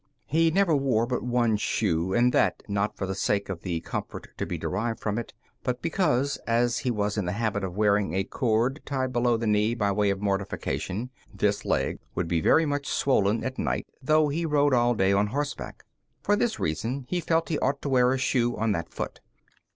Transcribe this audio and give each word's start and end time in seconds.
He 0.25 0.49
never 0.49 0.75
wore 0.75 1.05
but 1.05 1.21
one 1.21 1.57
shoe, 1.57 2.11
and 2.11 2.33
that 2.33 2.63
not 2.67 2.97
for 2.97 3.05
the 3.05 3.13
sake 3.13 3.49
of 3.49 3.61
the 3.61 3.81
comfort 3.81 4.29
to 4.39 4.47
be 4.47 4.57
derived 4.57 4.99
from 4.99 5.19
it, 5.19 5.35
but 5.61 5.79
because, 5.83 6.37
as 6.47 6.79
he 6.79 6.89
was 6.89 7.19
in 7.19 7.25
the 7.25 7.33
habit 7.33 7.63
of 7.63 7.77
wearing 7.77 8.15
a 8.15 8.23
cord 8.23 8.81
tied 8.83 9.13
below 9.13 9.37
the 9.37 9.45
knee 9.45 9.75
by 9.75 9.91
way 9.91 10.09
of 10.09 10.19
mortification, 10.19 11.11
this 11.31 11.65
leg 11.65 11.99
would 12.15 12.27
be 12.27 12.41
very 12.41 12.65
much 12.65 12.87
swollen 12.87 13.43
at 13.43 13.59
night, 13.59 13.85
though 14.01 14.27
he 14.29 14.43
rode 14.43 14.73
all 14.73 14.95
day 14.95 15.13
on 15.13 15.27
horseback. 15.27 15.83
For 16.23 16.35
this 16.35 16.59
reason, 16.59 17.05
he 17.07 17.21
felt 17.21 17.49
he 17.49 17.59
ought 17.59 17.83
to 17.83 17.89
wear 17.89 18.11
a 18.11 18.17
shoe 18.17 18.57
on 18.57 18.71
that 18.71 18.89
foot. 18.89 19.19